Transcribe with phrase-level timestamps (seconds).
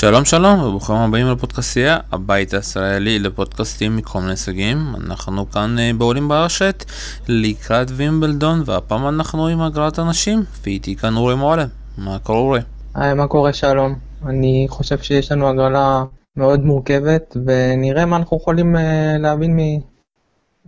[0.00, 4.94] שלום שלום וברוכים הבאים לפודקאסייה, הבית הישראלי לפודקאסטים מכל מיני סוגים.
[4.96, 6.84] אנחנו כאן אה, בעולים ברשת
[7.28, 11.66] לקראת וימבלדון והפעם אנחנו עם הגרלת הנשים ואיתי כאן אורי מועלם.
[11.98, 12.60] מה קורה אורי?
[12.94, 13.94] היי, מה קורה שלום?
[14.26, 16.04] אני חושב שיש לנו הגרלה
[16.36, 19.56] מאוד מורכבת ונראה מה אנחנו יכולים אה, להבין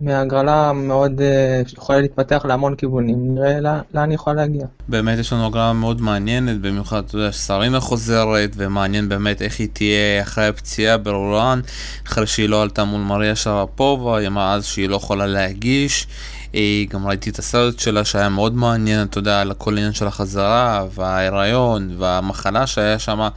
[0.03, 3.59] מהגרלה מאוד אה, יכולה להתפתח להמון כיוונים, נראה
[3.93, 4.65] לאן היא יכולה להגיע.
[4.87, 9.67] באמת יש לנו הגרלה מאוד מעניינת, במיוחד, אתה יודע, שרינה חוזרת, ומעניין באמת איך היא
[9.73, 11.59] תהיה אחרי הפציעה ברורן,
[12.07, 16.07] אחרי שהיא לא עלתה מול מריה שרפובה, היא אמרה אז שהיא לא יכולה להגיש.
[16.55, 20.07] אה, גם ראיתי את הסרט שלה שהיה מאוד מעניין, אתה יודע, על הכל עניין של
[20.07, 23.27] החזרה וההיריון והמחלה שהיה שם.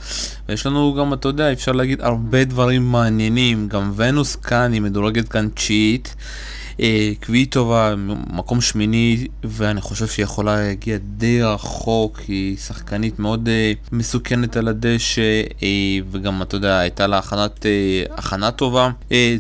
[0.49, 3.69] ויש לנו גם, אתה יודע, אפשר להגיד הרבה דברים מעניינים.
[3.69, 6.15] גם ונוס כאן, היא מדורגת כאן תשיעית.
[6.81, 7.95] אה, קוויטובה,
[8.33, 14.69] מקום שמיני, ואני חושב שהיא יכולה להגיע די רחוק, היא שחקנית מאוד אה, מסוכנת על
[14.69, 15.69] הדשא, אה,
[16.11, 17.67] וגם, אתה יודע, הייתה לה הכנת,
[18.11, 18.91] הכנה טובה.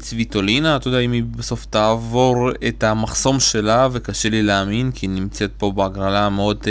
[0.00, 5.10] צביטולינה, אתה יודע, אם היא בסוף תעבור את המחסום שלה, וקשה לי להאמין, כי היא
[5.10, 6.66] נמצאת פה בהגרלה מאוד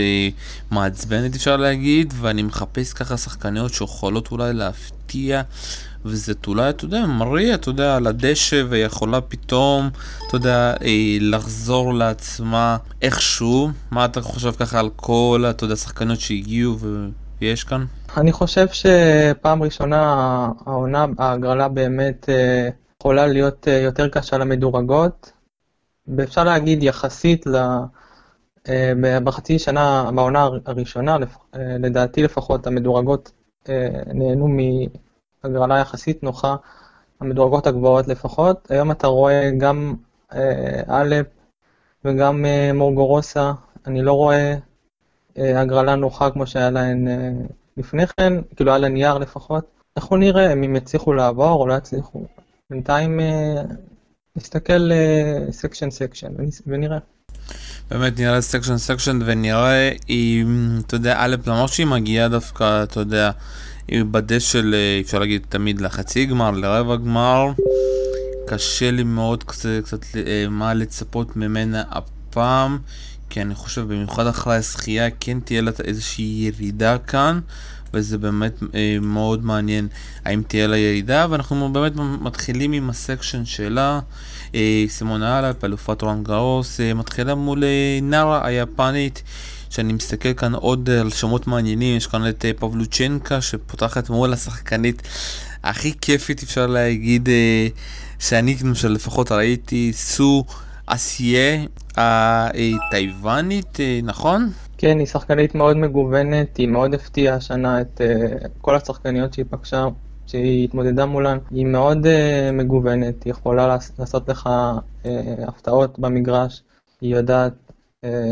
[0.72, 5.42] מעצבנת, אפשר להגיד, ואני מחפש ככה שחקניות שיכולות אולי להפתיע.
[6.06, 9.90] וזה אולי, אתה יודע, מריה, אתה יודע, על הדשא ויכולה פתאום,
[10.28, 13.70] אתה יודע, אה, לחזור לעצמה איכשהו.
[13.92, 16.76] מה אתה חושב ככה על כל, אתה יודע, שחקנות שהגיעו
[17.42, 17.86] ויש כאן?
[18.18, 20.02] אני חושב שפעם ראשונה
[20.66, 22.70] העונה, ההגרלה באמת אה,
[23.02, 25.32] יכולה להיות אה, יותר קשה למדורגות.
[26.18, 27.58] ואפשר להגיד יחסית ל...
[29.24, 31.18] בחצי שנה, בעונה הראשונה,
[31.56, 33.32] לדעתי לפחות, המדורגות
[34.14, 34.48] נהנו
[35.46, 36.56] הגרלה יחסית נוחה,
[37.22, 38.72] המדורגות הגבוהות לפחות.
[38.72, 39.96] היום אתה רואה גם
[40.34, 41.28] אה, האלפ
[42.06, 43.52] וגם אה, מוגורוסה,
[43.88, 44.56] אני לא רואה
[45.38, 47.08] אה, הגרלה נוחה כמו שהיה להן
[47.78, 49.66] לפני כן, כאילו על הנייר לפחות.
[49.98, 52.26] אנחנו נראה אם הם יצליחו לעבור או לא יצליחו.
[52.70, 53.20] בינתיים
[54.36, 54.90] נסתכל
[55.52, 56.28] section section
[56.68, 56.98] ונראה.
[57.92, 63.32] באמת נראה section section ונראה אם, אתה יודע, א', למרות שהיא מגיעה דווקא, אתה יודע,
[63.92, 64.62] בדשא,
[65.02, 67.52] אפשר להגיד תמיד לחצי גמר, לרבע גמר.
[68.48, 72.78] קשה לי מאוד קצת, קצת אה, מה לצפות ממנה הפעם,
[73.30, 77.40] כי אני חושב במיוחד אחרי הזכייה כן תהיה לה איזושהי ירידה כאן,
[77.94, 79.88] וזה באמת אה, מאוד מעניין
[80.26, 81.92] האם תהיה לה ירידה, ואנחנו באמת
[82.22, 84.00] מתחילים עם הסקשן שלה.
[84.56, 89.24] אה, סימונה אלף, אלופת רון גרוס, אה, מתחילה מול אה, נארה היפנית.
[89.76, 95.02] שאני מסתכל כאן עוד על שמות מעניינים, יש כאן את אה, פבלוצ'נקה שפותחת מול השחקנית
[95.64, 97.68] הכי כיפית אפשר להגיד אה,
[98.20, 100.44] שאני למשל לפחות ראיתי, סו
[100.86, 101.66] אסיה
[101.98, 104.50] הטייוונית, אה, נכון?
[104.78, 108.02] כן, היא שחקנית מאוד מגוונת, היא מאוד הפתיעה השנה את
[108.62, 109.86] כל השחקניות שהיא פגשה,
[110.28, 112.08] שהיא התמודדה מולן, היא מאוד
[112.54, 114.50] מגוונת, היא יכולה לעשות לך
[115.48, 116.62] הפתעות במגרש,
[117.02, 117.65] היא יודעת אה,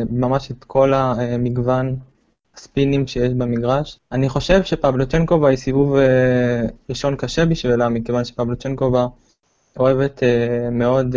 [0.09, 1.95] ממש את כל המגוון
[2.55, 3.99] הספינים שיש במגרש.
[4.11, 9.07] אני חושב שפבלוצ'נקובה היא סיבוב אה, ראשון קשה בשבילה, מכיוון שפבלוצ'נקובה
[9.79, 11.15] אוהבת אה, מאוד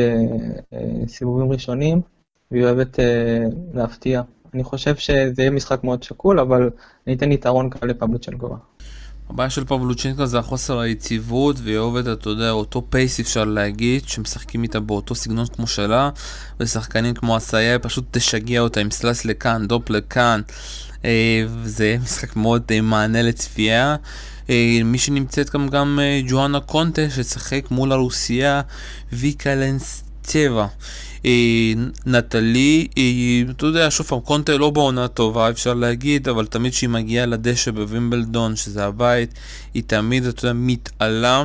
[1.08, 2.00] סיבובים ראשונים,
[2.50, 2.98] והיא אוהבת
[3.74, 4.22] להפתיע.
[4.54, 6.70] אני חושב שזה יהיה משחק מאוד שקול, אבל
[7.06, 8.56] אני אתן יתרון קל לפבלוצ'נקובה.
[9.30, 14.62] הבעיה של פבלוצ'נקה זה החוסר היציבות, והיא אוהבת, אתה יודע, אותו pace אפשר להגיד, שמשחקים
[14.62, 16.10] איתה באותו סגנון כמו שלה,
[16.60, 20.40] ושחקנים כמו סיה פשוט תשגע אותה עם slice לכאן, drop לכאן,
[21.04, 23.96] אה, וזה משחק מאוד אה, מהנה לצפייה.
[24.50, 25.98] אה, מי שנמצאת גם גם
[26.28, 28.60] ג'ואנה קונטה, ששחק מול הרוסייה
[29.12, 30.66] ויחליאנצבה.
[31.26, 31.72] אה,
[32.06, 36.90] נטלי, היא, אתה יודע, שוב פעם, קונטה לא בעונה טובה, אפשר להגיד, אבל תמיד כשהיא
[36.90, 39.34] מגיעה לדשא בווימבלדון, שזה הבית,
[39.74, 41.44] היא תמיד, אתה יודע, מתעלה.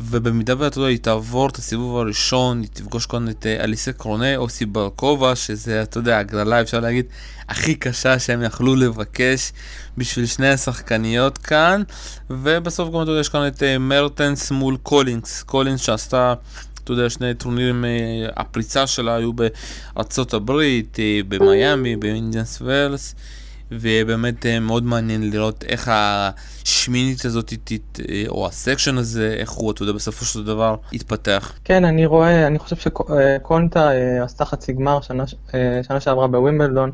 [0.00, 4.36] ובמידה ואתה יודע, היא תעבור את הסיבוב הראשון, היא תפגוש כאן את אה, אליזה קורנה
[4.36, 7.06] או ציבולקובה, שזה, אתה יודע, הגרלה, אפשר להגיד,
[7.48, 9.52] הכי קשה שהם יכלו לבקש
[9.98, 11.82] בשביל שני השחקניות כאן.
[12.30, 16.34] ובסוף גם, אתה יודע, יש כאן את אה, מרטנס מול קולינס, קולינס שעשתה
[16.86, 23.14] אתה יודע, שני טורנירים, אה, הפריצה שלה היו בארצות הברית, אה, במיאמי, באינדיאנס ורס,
[23.70, 27.52] ובאמת אה, מאוד מעניין לראות איך השמינית הזאת,
[28.28, 31.52] או הסקשן הזה, איך הוא, אתה יודע, בסופו של דבר יתפתח.
[31.64, 33.90] כן, אני רואה, אני חושב שקונטה
[34.22, 34.98] עשתה חצי גמר
[35.82, 36.90] שנה שעברה בווימבלדון.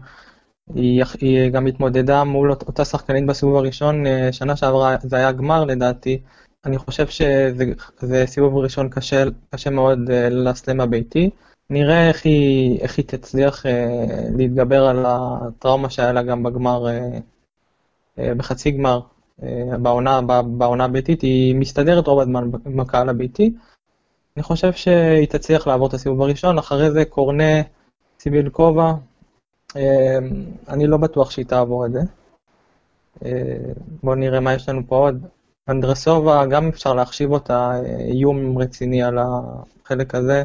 [0.74, 6.18] היא, היא גם התמודדה מול אותה שחקנית בסיבוב הראשון, שנה שעברה זה היה גמר לדעתי,
[6.64, 11.30] אני חושב שזה סיבוב ראשון קשה, קשה מאוד אה, לסלם הביתי.
[11.70, 18.34] נראה איך היא, איך היא תצליח אה, להתגבר על הטראומה שהיה לה גם בגמר, אה,
[18.34, 19.00] בחצי גמר
[19.82, 20.20] בעונה,
[20.58, 23.54] בעונה הביתית, היא מסתדרת רוב הזמן עם הקהל הביתי.
[24.36, 27.62] אני חושב שהיא תצליח לעבור את הסיבוב הראשון, אחרי זה קורנה,
[28.18, 28.94] סיבילקובה,
[30.68, 32.00] אני לא בטוח שהיא תעבור את זה.
[34.02, 35.26] בואו נראה מה יש לנו פה עוד.
[35.72, 37.72] אנדרסובה, גם אפשר להחשיב אותה
[38.12, 40.42] איום רציני על החלק הזה.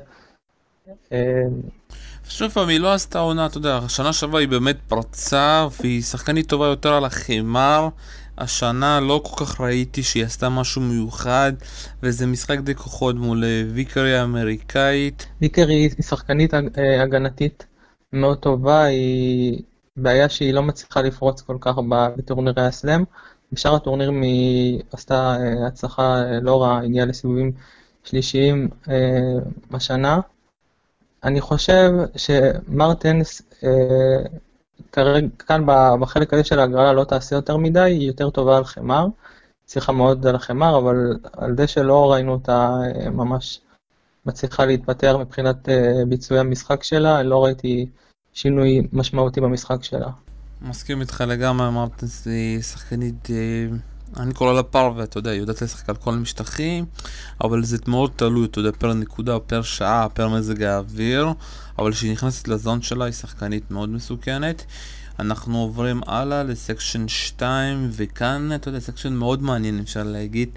[2.30, 6.50] שוב פעם, היא לא עשתה עונה, אתה יודע, השנה שעברה היא באמת פרצה, והיא שחקנית
[6.50, 7.90] טובה יותר על החמר.
[8.38, 11.54] השנה לא כל כך ראיתי שהיא עשתה משהו מיוחד,
[12.04, 15.28] וזה משחק די כוחות מול אה, ויקרי האמריקאית.
[15.42, 17.66] ויקרי היא שחקנית אה, הגנתית
[18.14, 19.62] מאוד טובה, היא
[19.98, 21.74] בעיה שהיא לא מצליחה לפרוץ כל כך
[22.18, 23.04] בטורנירי הסלאם.
[23.52, 27.52] בשאר הטורנירים היא עשתה אה, הצלחה לא רעה, הגיעה לסיבובים
[28.04, 28.70] שלישיים
[29.74, 30.20] השנה.
[31.24, 33.42] אני חושב שמרטנס
[34.92, 35.66] כרגע, כאן
[36.00, 39.08] בחלק הזה של ההגרלה לא תעשה יותר מדי, היא יותר טובה על חמר.
[39.68, 40.96] צריכה מאוד על החמר, אבל
[41.34, 43.62] על דשא לא ראינו אותה אה, ממש
[44.26, 47.90] מצליחה להתפתח מבחינת אה, ביצועי המשחק שלה, לא ראיתי
[48.34, 50.10] שינוי משמעותי במשחק שלה.
[50.62, 51.68] מסכים איתך לגמרי,
[52.26, 53.78] היא שחקנית, אה,
[54.18, 56.86] אני קורא לה פרווה, אתה יודע, היא יודעת לשחק על כל המשטחים,
[57.42, 61.28] אבל זה מאוד תלוי, אתה יודע, פר נקודה, פר שעה, פר מזג האוויר.
[61.80, 64.66] אבל כשהיא נכנסת ל zone שלה היא שחקנית מאוד מסוכנת.
[65.20, 70.50] אנחנו עוברים הלאה ל section 2, וכאן, אתה יודע, section מאוד מעניין, אפשר להגיד.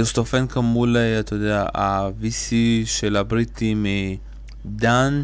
[0.00, 2.52] אוסטופנקה מול, אתה יודע, ה-VC
[2.84, 3.86] של הבריטים
[4.66, 5.22] דן.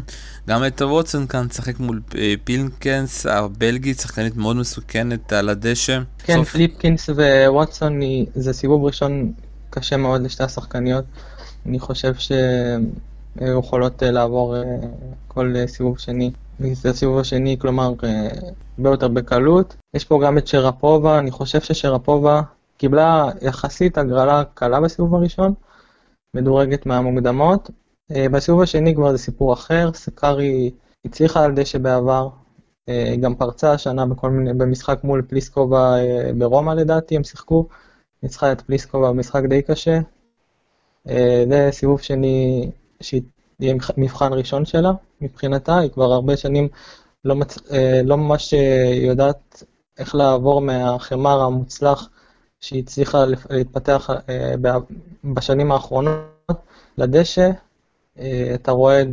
[0.49, 5.99] גם את ווטסון כאן צחק מול אה, פילקנס, הבלגית, שחקנית מאוד מסוכנת על הדשא.
[6.17, 6.49] כן, סוף...
[6.49, 7.99] פליפקינס וווטסון
[8.35, 9.31] זה סיבוב ראשון
[9.69, 11.05] קשה מאוד לשתי השחקניות.
[11.65, 12.31] אני חושב ש...
[13.41, 14.61] יכולות אה, לעבור אה,
[15.27, 16.31] כל סיבוב שני.
[16.59, 17.93] זה הסיבוב השני, כלומר,
[18.77, 19.75] הרבה יותר בקלות.
[19.93, 22.41] יש פה גם את שרפובה, אני חושב ששרפובה
[22.77, 25.53] קיבלה יחסית הגרלה קלה בסיבוב הראשון,
[26.33, 27.69] מדורגת מהמוקדמות.
[28.11, 30.71] בסיבוב השני כבר זה סיפור אחר, סקארי
[31.05, 32.29] הצליחה על דשא בעבר,
[32.87, 35.95] היא גם פרצה השנה בכל מיני, במשחק מול פליסקובה
[36.37, 37.67] ברומא לדעתי, הם שיחקו,
[38.23, 39.99] ניצחה את פליסקובה במשחק די קשה.
[41.49, 42.69] זה סיבוב שני
[43.01, 43.21] שהיא
[43.57, 46.67] תהיה מבחן ראשון שלה מבחינתה, היא כבר הרבה שנים
[47.25, 47.71] לא, מצ...
[47.71, 49.63] אה, לא ממש אה, יודעת
[49.97, 52.09] איך לעבור מהחמר המוצלח
[52.59, 54.55] שהיא הצליחה להתפתח אה,
[55.23, 56.21] בשנים האחרונות
[56.97, 57.51] לדשא.
[58.55, 59.03] אתה רואה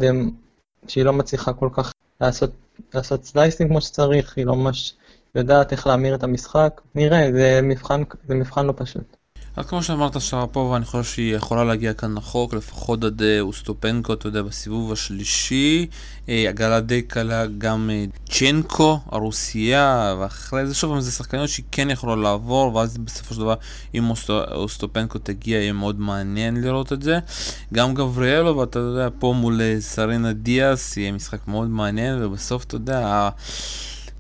[0.89, 2.51] שהיא לא מצליחה כל כך לעשות,
[2.95, 4.95] לעשות slicing כמו שצריך, היא לא ממש
[5.35, 6.81] יודעת איך להמיר את המשחק.
[6.95, 9.17] נראה, זה מבחן, זה מבחן לא פשוט.
[9.57, 14.13] אז כמו שאמרת שרפובה, אני חושב שהיא יכולה להגיע כאן רחוק, לפחות עד אה, אוסטפנקו,
[14.13, 15.87] אתה יודע, בסיבוב השלישי.
[16.29, 21.91] אה, הגלה די קלה גם אה, צ'נקו, הרוסייה, ואחרי זה שוב, זה שחקניות שהיא כן
[21.91, 23.55] יכולה לעבור, ואז בסופו של דבר,
[23.95, 24.11] אם
[24.53, 27.19] אוסטופנקו תגיע, יהיה מאוד מעניין לראות את זה.
[27.75, 33.29] גם גבריאלו, ואתה יודע, פה מול סרינה דיאס, יהיה משחק מאוד מעניין, ובסוף, אתה יודע,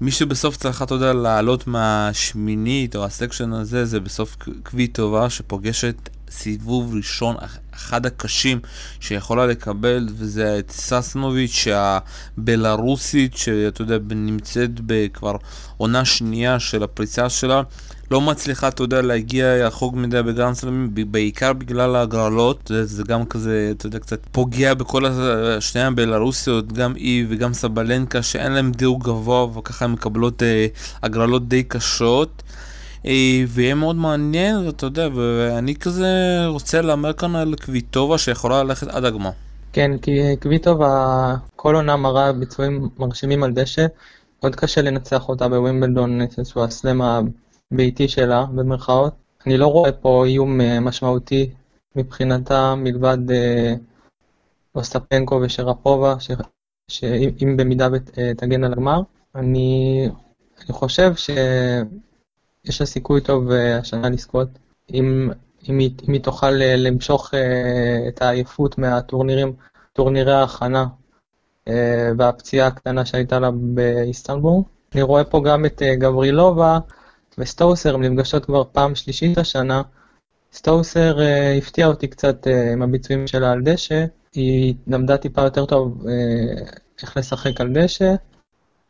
[0.00, 6.94] מי שבסוף צריך, אתה יודע, לעלות מהשמינית או הסקשן הזה, זה בסוף קוויטובה שפוגשת סיבוב
[6.94, 7.36] ראשון,
[7.74, 8.60] אחד הקשים
[9.00, 15.36] שיכולה לקבל, וזה את ססנוביץ' הבלארוסית, שאתה יודע, נמצאת בכבר
[15.76, 17.62] עונה שנייה של הפריצה שלה.
[18.14, 23.24] לא מצליחה, אתה יודע, להגיע רחוק מדי בגרנד סלאמים, בעיקר בגלל ההגרלות, זה, זה גם
[23.24, 29.04] כזה, אתה יודע, קצת פוגע בכל השני הבלארוסיות, גם היא וגם סבלנקה, שאין להם דירוג
[29.04, 30.66] גבוה, וככה הן מקבלות אה,
[31.02, 32.42] הגרלות די קשות.
[33.06, 36.08] אה, ויהיה מאוד מעניין, אתה יודע, ואני כזה
[36.46, 39.30] רוצה להמר כאן על קוויטובה שיכולה ללכת עד הגמר.
[39.72, 43.86] כן, כי קוויטובה כל עונה מראה ביצועים מרשימים על דשא,
[44.42, 47.00] מאוד קשה לנצח אותה בווימבלדון, איזשהו הסלם
[47.74, 49.14] הביתי שלה, במרכאות.
[49.46, 51.50] אני לא רואה פה איום אה, משמעותי
[51.96, 53.74] מבחינתה מלבד אה,
[54.74, 56.16] אוסטפנקו ושרפובה,
[56.88, 57.88] שאם במידה
[58.36, 59.00] תגן על הגמר.
[59.34, 60.08] אני,
[60.58, 61.30] אני חושב ש...
[62.64, 64.48] יש לה סיכוי טוב אה, השנה לזכות,
[64.94, 65.30] אם,
[65.68, 69.52] אם, היא, אם היא תוכל אה, למשוך אה, את העייפות מהטורנירים,
[69.92, 70.86] טורנירי ההכנה
[72.18, 74.62] והפציעה הקטנה שהייתה לה באיסטנבול.
[74.94, 76.78] אני רואה פה גם את גברילובה
[77.38, 79.82] וסטאוסר, נפגשות כבר פעם שלישית השנה.
[80.52, 81.16] סטאוסר
[81.58, 86.04] הפתיע אותי קצת עם הביצועים שלה על דשא, היא למדה טיפה יותר טוב
[87.02, 88.14] איך לשחק על דשא.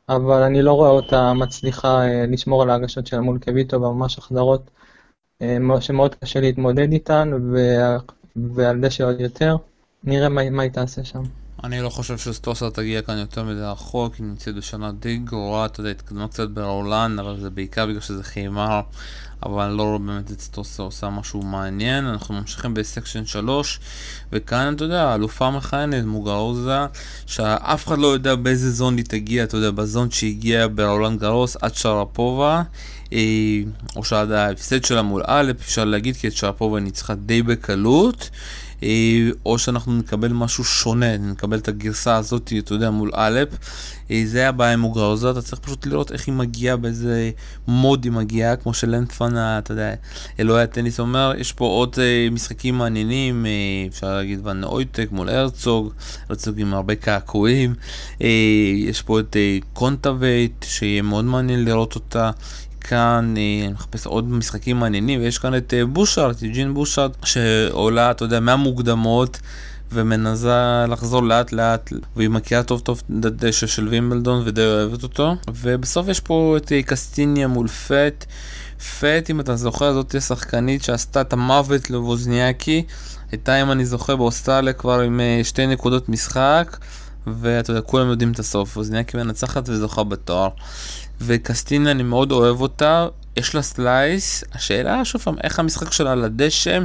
[0.08, 4.70] אבל אני לא רואה אותה מצליחה אה, לשמור על ההגשות שלה מול קוויטו בממש החזרות
[5.42, 7.30] אה, שמאוד קשה להתמודד איתן,
[8.54, 9.56] ועל דשא עוד יותר.
[10.04, 11.22] נראה מה, מה היא תעשה שם.
[11.64, 15.80] אני לא חושב שסטוסה תגיע כאן יותר מדי רחוק, היא נמצאת בשנה די גרועה, אתה
[15.80, 18.80] יודע, התקדמה קצת ברולן, אבל זה בעיקר בגלל שזה חיימר,
[19.42, 22.06] אבל אני לא רואה באמת את סטוסה עושה משהו מעניין.
[22.06, 23.80] אנחנו ממשיכים בסקשן 3,
[24.32, 26.78] וכאן, אתה יודע, האלופה מכהנת, מוגרוזה,
[27.26, 31.74] שאף אחד לא יודע באיזה זון היא תגיע, אתה יודע, בזון שהגיעה ברולן גרוס עד
[31.74, 32.62] שרפובה.
[33.12, 33.18] אה,
[33.96, 38.30] או שעד ההפסד שלה מול א', אפשר להגיד כי את שרפובה ניצחה די בקלות.
[38.84, 43.48] אה, או שאנחנו נקבל משהו שונה, נקבל את הגרסה הזאת, אתה יודע, מול אלפ.
[44.10, 47.30] אה, זה הבעיה עם אוגראוזה, אתה צריך פשוט לראות איך היא מגיעה, באיזה
[47.68, 49.94] מוד היא מגיעה, כמו שלנדפן, אתה יודע,
[50.40, 53.46] אלוהי הטניס אומר, יש פה עוד אה, משחקים מעניינים,
[53.88, 55.92] אפשר להגיד ון אויטוואנק מול הרצוג,
[56.28, 57.74] הרצוג עם הרבה קעקועים,
[58.86, 59.36] יש פה את
[59.72, 62.30] קונטווייט, שיהיה מאוד מעניין לראות אותה.
[62.84, 68.10] כאן אה, אני מחפש עוד משחקים מעניינים, ויש כאן את אה, בושארט, יוג'ין בושארט, שעולה,
[68.10, 69.40] אתה יודע, מהמוקדמות.
[69.92, 75.36] ומנסה לחזור לאט לאט, והיא מכירה טוב טוב את הדשא של וימבלדון ודי אוהבת אותו.
[75.54, 78.24] ובסוף יש פה את אה, קסטיניה מול פט.
[79.00, 82.84] פט, אם אתה זוכר, זאת שחקנית שעשתה את המוות לבוזניאקי.
[83.32, 86.76] הייתה, אם אני זוכר, באוסטרליה כבר עם שתי נקודות משחק,
[87.26, 88.76] ואתה יודע, כולם יודעים את הסוף.
[88.76, 90.48] ווזניאקי מנצחת וזוכה בתואר.
[91.20, 93.06] וקסטינה אני מאוד אוהב אותה,
[93.36, 96.78] יש לה סלייס, השאלה שוב פעם, איך המשחק שלה על הדשא,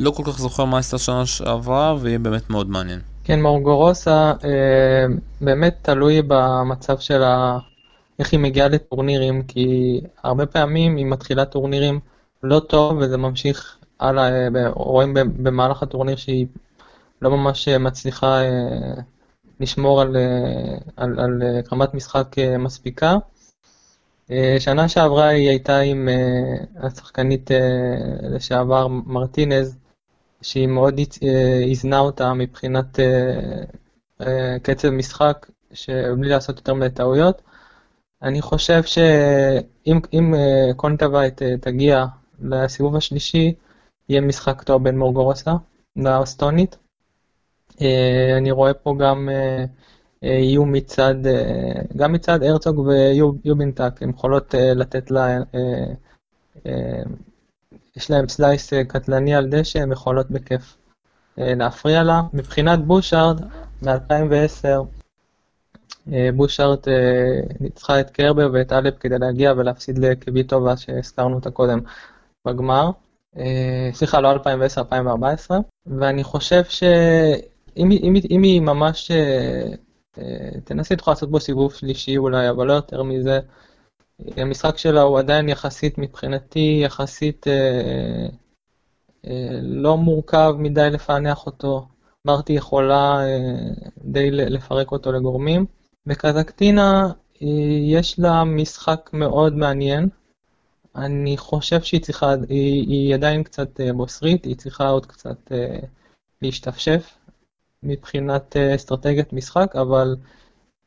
[0.00, 3.00] לא כל כך זוכר מה עשתה שנה שעברה, ויהיה באמת מאוד מעניין.
[3.24, 5.06] כן, מורגורוסה אה,
[5.40, 7.58] באמת תלוי במצב שלה,
[8.18, 12.00] איך היא מגיעה לטורנירים, כי הרבה פעמים היא מתחילה טורנירים
[12.42, 16.46] לא טוב, וזה ממשיך הלאה, אה, רואים במהלך הטורניר שהיא
[17.22, 19.02] לא ממש מצליחה אה,
[19.60, 23.16] לשמור על, אה, על, על רמת משחק מספיקה.
[24.30, 27.54] אה, שנה שעברה היא הייתה עם uh, השחקנית uh,
[28.26, 29.78] לשעבר מרטינז,
[30.42, 31.00] שהיא מאוד
[31.64, 32.98] איזנה אותה מבחינת
[34.62, 35.46] קצב משחק,
[36.18, 37.42] בלי לעשות יותר מדי טעויות.
[38.22, 40.34] אני חושב שאם
[40.76, 42.04] קונטבייט אה, תגיע
[42.42, 43.54] לסיבוב השלישי,
[44.08, 45.52] יהיה משחק טוב בין מוגורוסה
[45.96, 46.76] לאסטונית.
[48.36, 49.28] אני רואה פה גם
[50.22, 55.38] יהיו מצד, אה, גם מצד הרצוג ויובינטק, הן יכולות אה, לתת לה,
[56.66, 57.02] אה,
[57.96, 60.76] יש להם slice קטלני על דשא, הן יכולות בכיף
[61.38, 62.22] להפריע לה.
[62.32, 63.40] מבחינת בושארד,
[63.82, 64.68] מ-2010,
[66.34, 66.78] בושארד
[67.60, 71.80] ניצחה את קרבר ואת אלפ כדי להגיע ולהפסיד לקביטובה שהזכרנו אותה קודם
[72.46, 72.90] בגמר.
[73.92, 75.58] סליחה, לא 2010, 2014.
[75.86, 77.90] ואני חושב שאם
[78.42, 79.74] היא ממש אה,
[80.64, 83.40] תנסי תוכל לעשות בו סיבוב שלישי אולי, אבל לא יותר מזה.
[84.36, 88.26] המשחק שלה הוא עדיין יחסית, מבחינתי, יחסית אה,
[89.26, 91.86] אה, לא מורכב מדי לפענח אותו.
[92.26, 95.66] אמרתי, יכולה אה, די לפרק אותו לגורמים.
[96.06, 97.46] בקזקטינה אה,
[97.82, 100.08] יש לה משחק מאוד מעניין.
[100.96, 105.78] אני חושב שהיא צריכה, היא, היא עדיין קצת אה, בוסרית, היא צריכה עוד קצת אה,
[106.42, 107.17] להשתפשף.
[107.82, 110.16] מבחינת אה, אסטרטגיית משחק, אבל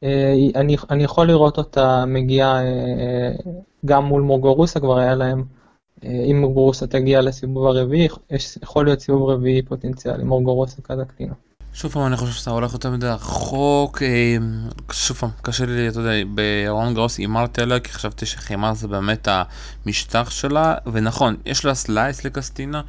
[0.03, 3.31] אה, אני, אני יכול לראות אותה מגיעה אה,
[3.86, 5.43] גם מול מורגורוסה, כבר היה להם,
[6.03, 8.07] אם מורגורוסה תגיע לסיבוב הרביעי,
[8.63, 11.33] יכול להיות סיבוב רביעי פוטנציאלי, מורגורוסה כזה קטינה.
[11.73, 14.03] שוב פעם, אני חושב שאתה הולך יותר מדי רחוק.
[14.03, 14.37] אה,
[14.91, 19.27] שוב פעם, קשה לי, אתה יודע, ברון גרוס הימרתי עליה, כי חשבתי שחימר זה באמת
[19.85, 20.75] המשטח שלה.
[20.93, 22.81] ונכון, יש לה סלייס לקסטינה,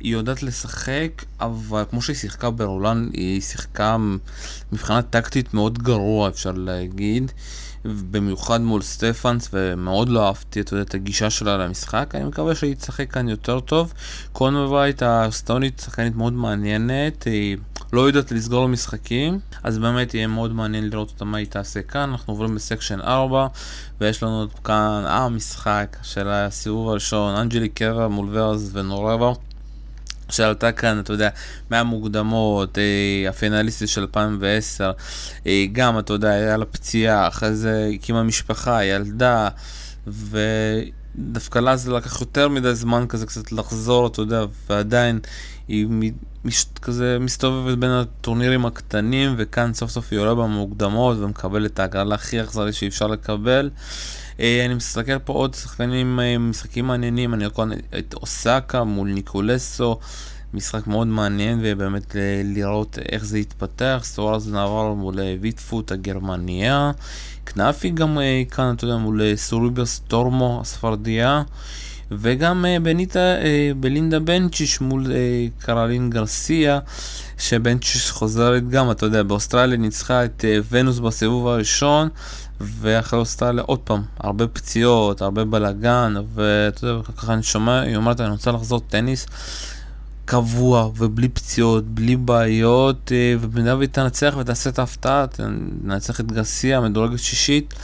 [0.00, 3.96] היא יודעת לשחק, אבל כמו שהיא שיחקה ברולן, היא שיחקה
[4.72, 7.32] מבחינה טקטית מאוד גרוע, אפשר להגיד.
[7.84, 12.14] במיוחד מול סטפנס, ומאוד לא אהבתי את, את הגישה שלה למשחק.
[12.14, 13.92] אני מקווה שהיא תשחק כאן יותר טוב.
[14.32, 17.56] קונטבייט האסטונית שחקנית מאוד מעניינת, היא
[17.92, 22.10] לא יודעת לסגור משחקים, אז באמת יהיה מאוד מעניין לראות אותה מה היא תעשה כאן.
[22.10, 23.46] אנחנו עוברים ב section 4,
[24.00, 29.32] ויש לנו כאן המשחק של הסיבוב הראשון, אנג'ליק קרבר מול ורה זבונרבה.
[30.30, 31.28] שעלתה כאן, אתה יודע,
[31.70, 34.92] מהמוקדמות, אה, הפינליסטית של 2010,
[35.46, 39.48] אה, גם, אתה יודע, היה לה פציעה, אחרי זה הקימה משפחה, ילדה,
[41.18, 45.20] ודווקא לה זה לקח יותר מדי זמן כזה קצת לחזור, אתה יודע, ועדיין
[45.68, 46.12] היא
[46.44, 52.14] מש, כזה מסתובבת בין הטורנירים הקטנים, וכאן סוף סוף היא עולה במוקדמות ומקבלת את ההגרלה
[52.14, 53.70] הכי אכזרית שאי אפשר לקבל.
[54.40, 59.98] אה, אני מסתכל פה עוד שחקנים, אה, משחקים מעניינים, אני רואה את אוסקה מול ניקולסו,
[60.54, 66.90] משחק מאוד מעניין ובאמת לראות איך זה יתפתח, סוארז נעבר מול ויטפוט הגרמניה,
[67.46, 71.42] כנאפי גם אה, כאן, אתה יודע, מול סוריבר סטורמו הספרדיה.
[72.12, 73.34] וגם בניטה,
[73.80, 75.06] בלינדה בנצ'יש מול
[75.58, 76.78] קרלין גרסיה,
[77.38, 82.08] שבנצ'יש חוזרת גם, אתה יודע, באוסטרליה ניצחה את ונוס בסיבוב הראשון,
[82.60, 88.20] ואחרי אוסטרליה עוד פעם, הרבה פציעות, הרבה בלאגן, ואתה יודע, ככה אני שומע, היא אומרת,
[88.20, 89.26] אני רוצה לחזור טניס.
[90.30, 96.80] קבוע ובלי פציעות, בלי בעיות, אה, ובמידה והיא תנצח ותעשה את ההפתעה, תנצח את גרסיה,
[96.80, 97.74] מדורגת שישית,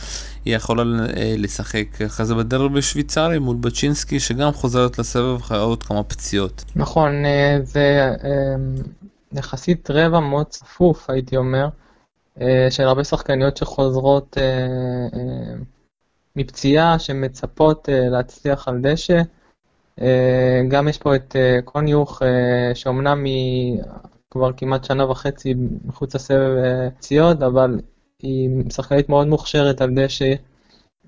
[0.44, 5.82] היא יכולה אה, לשחק אחרי זה בדרך בשוויצריה מול בצ'ינסקי, שגם חוזרת לסבב אחרי עוד
[5.82, 6.64] כמה פציעות.
[6.76, 8.10] נכון, אה, זה
[9.32, 11.68] יחסית רבע מאוד צפוף, הייתי אומר,
[12.70, 14.36] של הרבה שחקניות שחוזרות
[16.36, 19.22] מפציעה, שמצפות להצליח על דשא.
[20.00, 23.80] אה, גם יש פה את אה, קוניוך, אה, שאומנם היא
[24.30, 26.56] כבר כמעט שנה וחצי מחוץ לסבב
[26.96, 27.80] פציעות, אבל
[28.22, 30.34] היא שחקנית מאוד מוכשרת על דשא.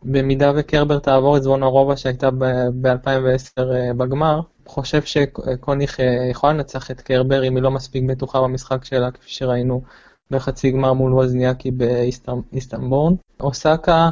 [0.02, 3.62] במידה וקרבר תעבור את זבון הרובע שהייתה ב-2010
[3.96, 5.98] בגמר, חושב שקוניך
[6.30, 9.82] יכולה לנצח את קרבר אם היא לא מספיק בטוחה במשחק שלה, כפי שראינו
[10.30, 13.14] בחצי גמר מול ווזניאקי באיסטנבורן.
[13.40, 14.10] אוסקה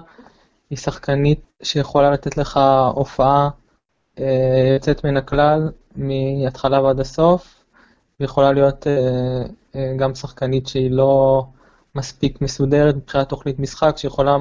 [0.71, 2.61] היא שחקנית שיכולה לתת לך
[2.95, 3.49] הופעה
[4.75, 7.65] יוצאת מן הכלל מהתחלה ועד הסוף,
[8.21, 9.43] ויכולה להיות אה,
[9.75, 11.45] אה, גם שחקנית שהיא לא
[11.95, 14.37] מספיק מסודרת מבחינת תוכנית משחק, שיכולה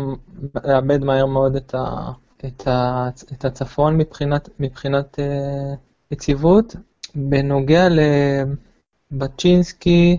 [0.63, 2.11] לאבד מהר מאוד את, ה,
[2.45, 5.19] את, ה, את הצפון מבחינת, מבחינת
[6.11, 6.75] יציבות.
[7.15, 7.87] בנוגע
[9.11, 10.17] לבצ'ינסקי,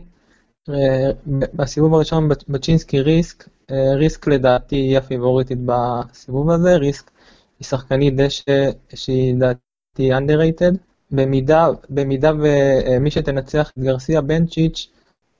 [1.26, 7.10] בסיבוב הראשון בצ'ינסקי ריסק, ריסק לדעתי היא הפיבוריטית בסיבוב הזה, ריסק
[7.58, 10.76] היא שחקנית דשא שהיא לדעתי underrated.
[11.10, 14.88] במידה, במידה ומי שתנצח את גרסיה בנצ'יץ',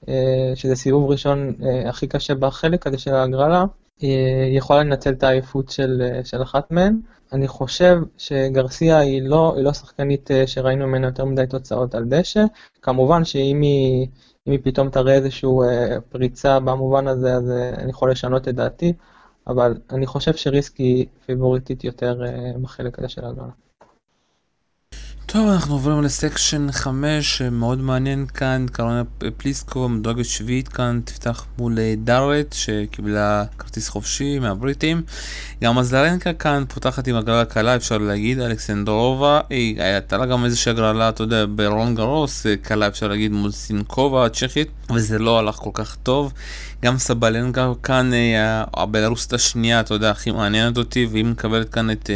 [0.09, 3.65] אה, שזה סיבוב ראשון אה, הכי קשה בחלק הזה של ההגרלה,
[3.99, 6.99] היא יכולה לנצל את העייפות של, של אחת מהן.
[7.33, 12.05] אני חושב שגרסיה היא לא, היא לא שחקנית אה, שראינו ממנה יותר מדי תוצאות על
[12.05, 12.45] דשא.
[12.81, 14.07] כמובן שאם היא,
[14.45, 15.49] היא פתאום תראה איזושהי
[16.09, 18.93] פריצה במובן הזה, אז אני יכול לשנות את דעתי.
[19.47, 23.51] אבל אני חושב שריסקי פיבוריטית יותר uh, בחלק הזה של ההגרלה.
[25.31, 29.03] טוב, אנחנו עוברים לסקשן 5, מאוד מעניין כאן, קרונה
[29.37, 35.01] פליסקו, מדורגת שביעית כאן, תפתח מול אה, דארט, שקיבלה כרטיס חופשי מהבריטים.
[35.63, 40.69] גם מזלרנקה כאן פותחת עם הגרלה קלה, אפשר להגיד, אלכסנדרובה, היא הייתה לה גם איזושהי
[40.69, 45.55] הגרלה, אתה יודע, ברון גרוס, אה, קלה אפשר להגיד, מול סינקובה הצ'כית, וזה לא הלך
[45.55, 46.33] כל כך טוב.
[46.83, 52.09] גם סבלנקה כאן, אה, הבלרוסית השנייה, אתה יודע, הכי מעניינת אותי, והיא מקבלת כאן את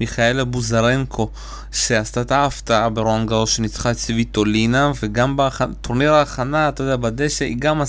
[0.00, 1.30] מיכאלה בוזרנקו.
[1.74, 7.82] שעשתה את ההפתעה ברונגו שניצחה את סוויטולינה וגם בטורניר ההכנה, אתה יודע, בדשא היא גם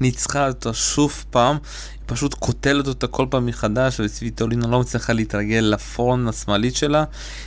[0.00, 1.56] ניצחה אותה שוב פעם
[2.10, 7.04] פשוט קוטלת אותה כל פעם מחדש וסוויטולינה לא מצליחה להתרגל לפרון השמאלית שלה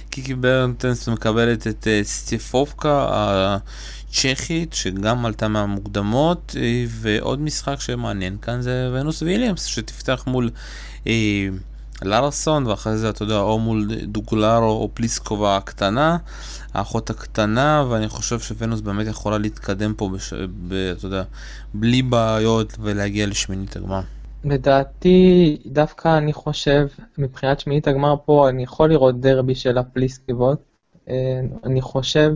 [0.10, 6.58] קיקי ברנטנס מקבלת את uh, סטיפובקה הצ'כית שגם עלתה מהמוקדמות uh,
[6.90, 10.50] ועוד משחק שמעניין כאן זה ונוס וויליאמס שתפתח מול
[11.04, 11.08] uh,
[12.02, 16.18] לארסון, ואחרי זה, אתה יודע, או מול דוגלרו או פליסקובה הקטנה,
[16.74, 20.34] האחות הקטנה, ואני חושב שוונוס באמת יכולה להתקדם פה, בש...
[20.68, 20.74] ב...
[20.74, 21.24] אתה יודע,
[21.74, 24.02] בלי בעיות ולהגיע לשמינית הגמר.
[24.44, 30.64] לדעתי, דווקא אני חושב, מבחינת שמינית הגמר פה, אני יכול לראות דרבי של הפליסקובות.
[31.10, 32.34] אה, אני חושב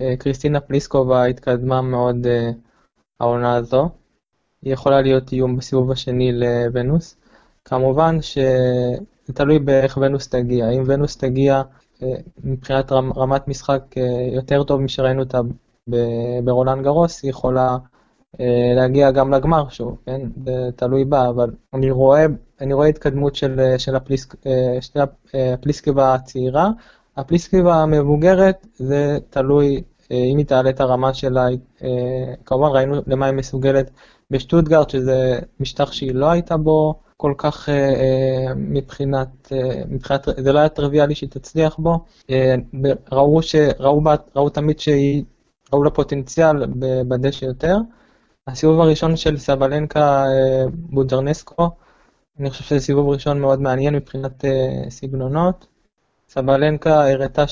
[0.00, 2.50] שקריסטינה פליסקובה התקדמה מאוד אה,
[3.20, 3.88] העונה הזו.
[4.62, 7.16] היא יכולה להיות איום בסיבוב השני לוונוס.
[7.64, 10.70] כמובן שזה תלוי באיך ונוס תגיע.
[10.70, 11.62] אם ונוס תגיע
[12.02, 12.14] אה,
[12.44, 13.82] מבחינת רמת משחק
[14.32, 15.40] יותר טוב משראינו אותה
[16.44, 17.76] ברולנד גרוס, היא יכולה
[18.76, 20.20] להגיע גם לגמר שוב, כן?
[20.44, 22.26] זה תלוי בה, אבל אני רואה,
[22.60, 24.34] אני רואה התקדמות של, של הפליסק,
[24.80, 25.00] של
[25.34, 26.70] הפליסקבה הצעירה.
[27.16, 31.46] הפליסקבה המבוגרת, זה תלוי אם היא תעלה את הרמה שלה,
[32.44, 33.90] כמובן ראינו למה היא מסוגלת
[34.30, 40.52] בשטוטגרד, שזה משטח שהיא לא הייתה בו כל כך אה, אה, מבחינת, אה, מבחינת, זה
[40.52, 42.04] לא היה טריוויאלי שהיא תצליח בו.
[43.12, 44.02] ראו, ש, ראו,
[44.36, 45.24] ראו תמיד שהיא,
[45.72, 46.66] ראו לה פוטנציאל
[47.08, 47.76] בדשא יותר.
[48.46, 50.24] הסיבוב הראשון של סבלנקה
[50.72, 51.70] בודרנסקו,
[52.40, 54.44] אני חושב שזה סיבוב ראשון מאוד מעניין מבחינת
[54.88, 55.66] סגנונות.
[56.28, 57.44] סבלנקה הראתה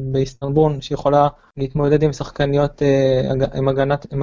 [0.00, 2.82] באיסטנבול שיכולה להתמודד עם שחקניות,
[3.54, 4.22] עם הגנת, עם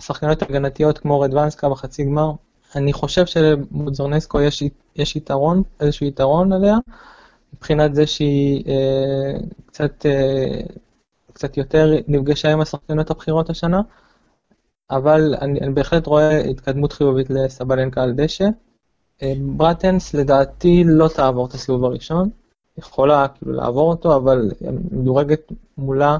[0.00, 2.32] שחקניות הגנתיות כמו רדוונסקה בחצי גמר,
[2.76, 4.62] אני חושב שלמוזרנסקו יש,
[4.96, 6.76] יש יתרון, איזשהו יתרון עליה,
[7.54, 10.60] מבחינת זה שהיא אה, קצת, אה,
[11.32, 13.80] קצת יותר נפגשה עם השחקנות הבכירות השנה,
[14.90, 18.46] אבל אני, אני בהחלט רואה התקדמות חיובית לסבלנקה על דשא.
[19.22, 22.30] אה, ברטנס לדעתי לא תעבור את הסיבוב הראשון.
[22.78, 24.50] יכולה כאילו לעבור אותו, אבל
[24.90, 26.18] מדורגת מולה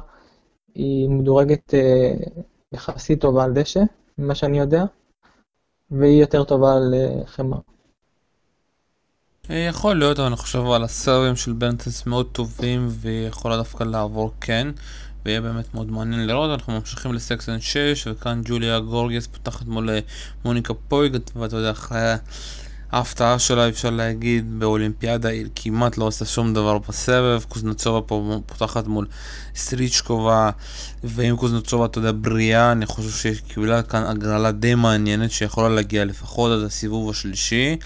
[0.75, 2.13] היא מדורגת אה,
[2.73, 3.81] יחסית טובה על דשא,
[4.19, 4.85] ממה שאני יודע,
[5.91, 7.59] והיא יותר טובה על אה, חמר.
[9.51, 14.33] אה, יכול להיות, אבל אני חושב על הסרבים של בנטס מאוד טובים ויכולה דווקא לעבור
[14.41, 14.69] כן
[15.25, 19.91] ויהיה באמת מאוד מעניין לראות, אנחנו ממשיכים לסקסן 6 וכאן ג'וליה גורגס פותחת מול
[20.45, 22.15] מוניקה פויג ואתה יודע אחרי
[22.93, 28.87] ההפתעה שלה אפשר להגיד באולימפיאדה היא כמעט לא עושה שום דבר בסבב, קוזנצובה פה פותחת
[28.87, 29.07] מול
[29.57, 30.51] סטריצ'קובה
[31.05, 36.05] ואם קוזנצובה אתה יודע בריאה אני חושב שהיא קיבלה כאן הגרלה די מעניינת שיכולה להגיע
[36.05, 37.77] לפחות עד הסיבוב השלישי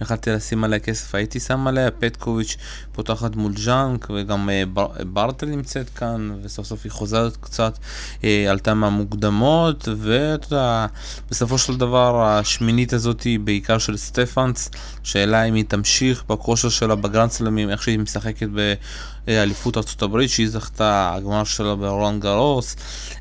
[0.00, 2.56] יכלתי לשים עליה כסף הייתי שם עליה, פטקוביץ'
[2.92, 7.78] פותחת מול ז'אנק וגם אה, בר, ברטל נמצאת כאן וסוף סוף היא חוזרת קצת,
[8.24, 10.86] אה, עלתה מהמוקדמות ואתה יודע,
[11.30, 14.70] בסופו של דבר השמינית הזאת היא בעיקר של סטפאנס,
[15.02, 18.74] שאלה אם היא תמשיך בכושר שלה בגרנדסלמים, איך שהיא משחקת ב...
[19.28, 22.76] אליפות ארצות הברית שהיא זכתה, הגמר שלה ברולנד גרוס,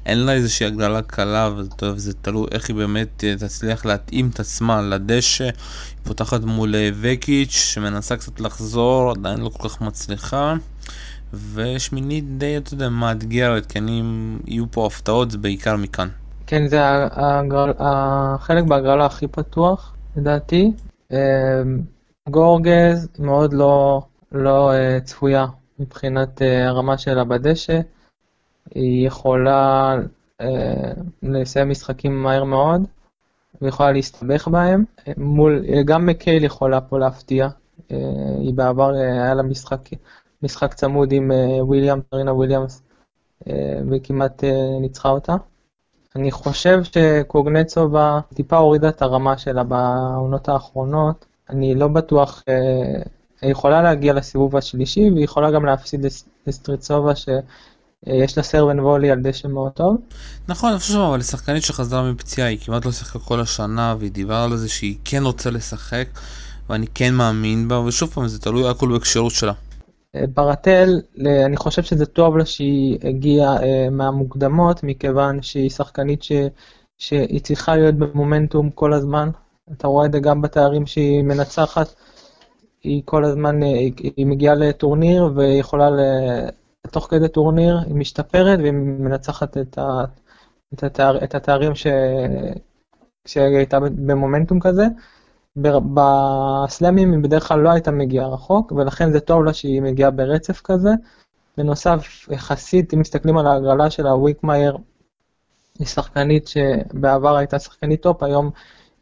[0.06, 1.50] אין לה איזושהי הגרלה קלה
[1.82, 5.50] וזה תלוי איך היא באמת תצליח להתאים את עצמה לדשא,
[6.04, 10.56] פותחת מול וקיץ' שמנסה קצת לחזור, עדיין לא כל כך מצליחה.
[11.54, 16.08] ושמינית די, אתה יודע, מאתגרת, כי אם יהיו פה הפתעות זה בעיקר מכאן.
[16.48, 16.80] כן, זה
[17.12, 20.72] הגרל, החלק בהגרלה הכי פתוח, לדעתי.
[21.12, 21.18] אמ,
[22.30, 25.46] גורגז מאוד לא, לא uh, צפויה
[25.80, 27.80] מבחינת הרמה שלה בדשא.
[28.76, 29.96] היא יכולה
[31.24, 32.82] לסיים משחקים מהר מאוד,
[33.62, 34.84] ויכולה להסתבך בהם.
[35.18, 37.48] מול, גם מקייל יכולה פה להפתיע.
[37.48, 37.96] Uh,
[38.40, 39.90] היא בעבר uh, היה לה משחק,
[40.44, 42.82] משחק צמוד עם uh, וויליאם, טרינה וויליאמס,
[43.92, 44.44] וכמעט
[44.82, 45.36] ניצחה אותה.
[46.16, 51.26] אני חושב שקוגנצובה טיפה הורידה את הרמה שלה בעונות האחרונות.
[51.50, 53.02] אני לא בטוח, אה,
[53.42, 56.06] היא יכולה להגיע לסיבוב השלישי, והיא יכולה גם להפסיד
[56.48, 57.16] לסטריצובה
[58.06, 59.98] שיש לה סרבן וולי על דשא מאוד טוב.
[60.48, 64.44] נכון, אני חושב אבל שחקנית שחזרה מפציעה, היא כמעט לא שיחקה כל השנה, והיא דיברה
[64.44, 66.08] על זה שהיא כן רוצה לשחק,
[66.70, 69.54] ואני כן מאמין בה, ושוב פעם, זה תלוי הכל בכשירות שלה.
[70.16, 71.02] אה, ברטל,
[71.46, 76.32] אני חושב שזה טוב לה שהיא הגיעה אה, מהמוקדמות, מכיוון שהיא שחקנית ש,
[76.98, 79.30] שהיא צריכה להיות במומנטום כל הזמן.
[79.72, 81.96] אתה רואה את זה גם בתארים שהיא מנצחת,
[82.84, 85.90] היא כל הזמן, אה, היא, היא מגיעה לטורניר והיא יכולה,
[86.92, 90.04] תוך כדי טורניר, היא משתפרת והיא מנצחת את, ה,
[90.74, 91.88] את, התאר, את התארים ש,
[93.28, 94.84] שהיא הייתה במומנטום כזה.
[95.56, 100.62] בסלאמים היא בדרך כלל לא הייתה מגיעה רחוק, ולכן זה טוב לה שהיא מגיעה ברצף
[100.62, 100.90] כזה.
[101.58, 104.78] בנוסף, יחסית, אם מסתכלים על ההגרלה של הוויקמייר,
[105.80, 108.52] היא שחקנית שבעבר הייתה שחקנית טופ, היום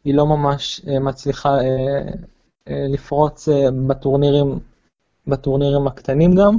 [0.04, 1.64] היא לא ממש אה, מצליחה אה,
[2.68, 3.48] אה, לפרוץ
[3.86, 4.58] בטורנירים,
[5.26, 6.58] בטורנירים הקטנים גם.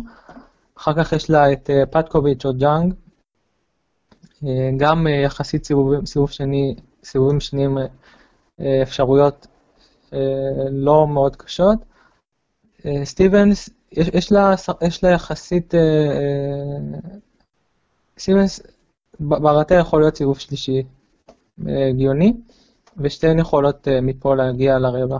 [0.77, 2.93] אחר כך יש לה את פטקוביץ' או ג'אנג,
[4.77, 7.77] גם יחסית סיבוב, סיבוב שני, סיבובים שניים
[8.83, 9.47] אפשרויות
[10.69, 11.79] לא מאוד קשות.
[13.03, 15.73] סטיבנס, יש, יש, לה, יש לה יחסית,
[18.19, 18.59] סטיבנס,
[19.19, 20.83] ברטה יכול להיות סיבוב שלישי
[21.89, 22.33] הגיוני.
[22.97, 25.17] ושתיהן יכולות מפה להגיע לרבע.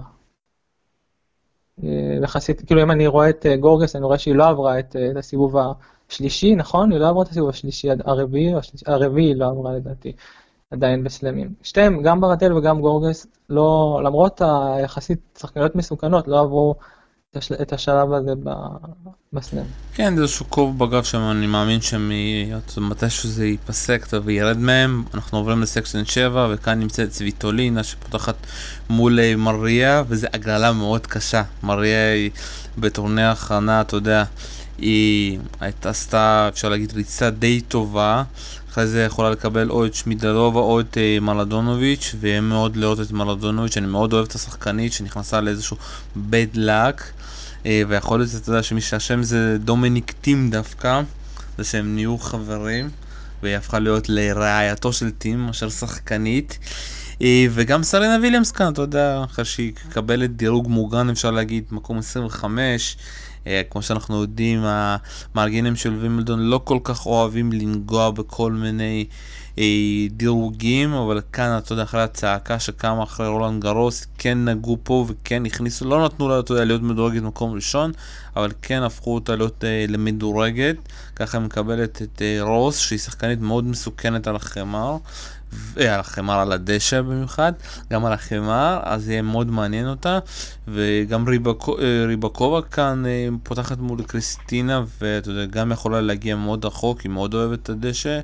[1.80, 1.84] Uh,
[2.24, 5.12] יחסית, כאילו אם אני רואה את uh, גורגס, אני רואה שהיא לא עברה את, uh,
[5.12, 5.56] את הסיבוב
[6.10, 6.92] השלישי, נכון?
[6.92, 8.54] היא לא עברה את הסיבוב השלישי, הרביעי,
[8.86, 10.12] הרביעי לא עברה לדעתי,
[10.72, 11.54] עדיין בסלמים.
[11.64, 16.76] שתיהם, גם ברטל וגם גורגס, לא, למרות היחסית שחקניות מסוכנות, לא עברו
[17.38, 18.32] את השלב הזה
[19.34, 19.64] בסלאם.
[19.94, 25.04] כן, זה איזשהו קוב בגב שם, אני מאמין שמתישהו זה ייפסק וירד מהם.
[25.14, 28.36] אנחנו עוברים לסקשן 7, וכאן נמצאת צביטולינה שפותחת
[28.90, 31.44] מול אה, מריה, וזו הגרלה מאוד קשה.
[31.64, 32.32] מריה היא
[32.78, 34.24] בטורני ההכנה, אתה יודע,
[34.78, 38.24] היא הייתה עשתה, אפשר להגיד, ריצה די טובה.
[38.72, 43.78] אחרי זה יכולה לקבל או את שמידלובה או את מלדונוביץ', ויהיה מאוד לראות את מלדונוביץ',
[43.78, 45.78] אני מאוד אוהב את השחקנית שנכנסה לאיזשהו
[46.16, 47.23] bad luck.
[47.66, 51.02] אה, ויכול להיות, אתה יודע, שמי שאשם זה דומיניק טים דווקא,
[51.58, 52.90] זה שהם נהיו חברים,
[53.44, 56.60] והיא הפכה להיות לרעייתו של טים, אשר שחקנית.
[57.22, 61.98] אה, וגם סרינה וויליאמס כאן, אתה יודע, אחרי שהיא מקבלת דירוג מוגן, אפשר להגיד, מקום
[61.98, 62.98] 25.
[63.48, 69.06] אה, כמו שאנחנו יודעים, המארגנים של וימבלדון לא כל כך אוהבים לנגוע בכל מיני
[70.10, 75.46] דירוגים, אבל כאן, אתה יודע, אחרי הצעקה שקמה אחרי רולנד גרוס, כן נגעו פה וכן
[75.46, 77.92] הכניסו, לא נתנו לה, אתה יודע, להיות מדורגת במקום ראשון,
[78.36, 80.76] אבל כן הפכו אותה להיות אה, למדורגת,
[81.16, 84.98] ככה היא מקבלת את אה, רוס, שהיא שחקנית מאוד מסוכנת על החמר,
[85.76, 87.54] על החמר על הדשא במיוחד,
[87.92, 90.20] גם על החמר, אז יהיה מאוד מעניין אותה,
[90.68, 93.04] וגם ריבקו, ריבקובה כאן
[93.44, 98.20] פותחת מול קריסטינה, ואתה יודע, גם יכולה להגיע מאוד רחוק, היא מאוד אוהבת את הדשא.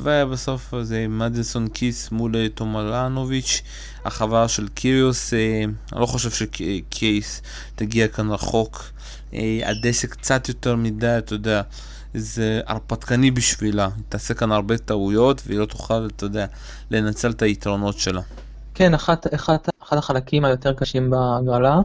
[0.00, 3.62] ובסוף זה מדיסון קיס מול תומלנוביץ',
[4.04, 7.42] החברה של קיריוס, אני לא חושב שקיס
[7.74, 8.84] תגיע כאן רחוק.
[9.64, 11.62] הדשא קצת יותר מדי, אתה יודע,
[12.14, 13.88] זה הרפתקני בשבילה.
[13.96, 16.46] היא תעשה כאן הרבה טעויות והיא לא תוכל, אתה יודע,
[16.90, 18.20] לנצל את היתרונות שלה.
[18.74, 21.80] כן, אחת, אחת, אחד החלקים היותר קשים בהגרלה.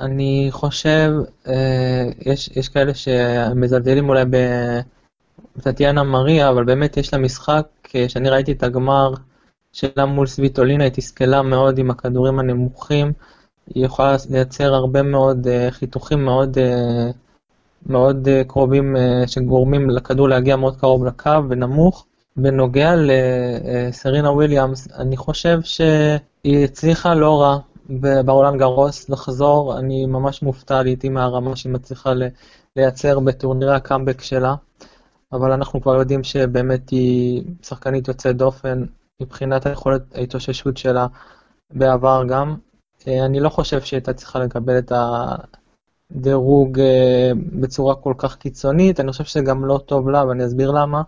[0.00, 1.10] אני חושב,
[1.46, 4.24] אה, יש, יש כאלה שמזלזלים אולי
[5.56, 9.14] בטטיאנה מריה, אבל באמת יש לה משחק, אה, שאני ראיתי את הגמר
[9.72, 13.12] שלה מול סוויטולינה, היא תסכלה מאוד עם הכדורים הנמוכים.
[13.74, 16.60] היא יכולה לייצר הרבה מאוד אה, חיתוכים מאוד, אה,
[17.86, 22.06] מאוד אה, קרובים אה, שגורמים לכדור להגיע מאוד קרוב לקו ונמוך.
[22.36, 27.58] בנוגע לסרינה וויליאמס, אני חושב שהיא הצליחה לא רע
[28.24, 32.12] ברולאן גארוס לחזור, אני ממש מופתע לעיתים מהרמה שהיא מצליחה
[32.76, 34.54] לייצר בטורנירי הקאמבק שלה,
[35.32, 38.84] אבל אנחנו כבר יודעים שבאמת היא שחקנית יוצאת דופן
[39.22, 41.06] מבחינת היכולת ההתאוששות שלה
[41.72, 42.56] בעבר גם.
[43.08, 45.63] אה, אני לא חושב שהייתה צריכה לקבל את הדירוג
[46.78, 51.02] אה, בצורה כל כך קיצונית, אני חושב שזה גם לא טוב לה, ואני אסביר למה.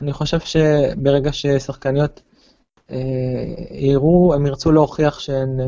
[0.00, 2.22] אני חושב שברגע ששחקניות
[2.90, 2.96] אה,
[3.70, 5.60] יראו, הם ירצו להוכיח שהן